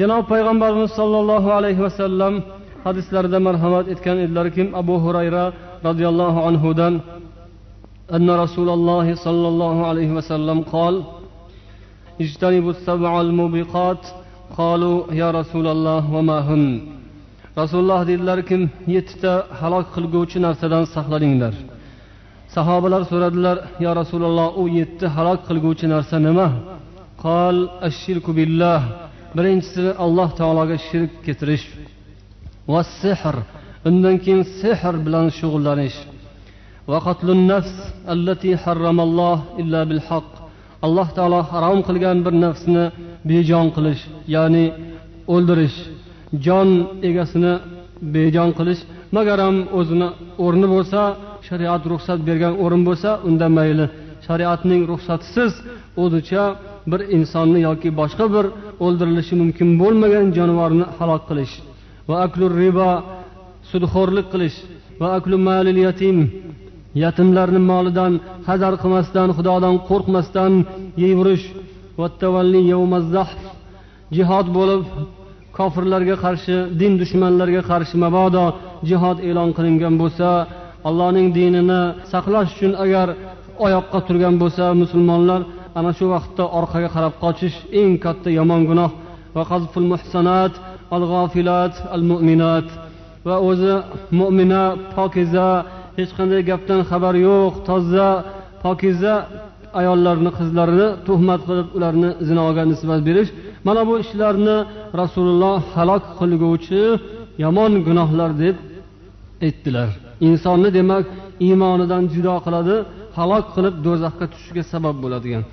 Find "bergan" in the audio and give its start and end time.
52.27-52.53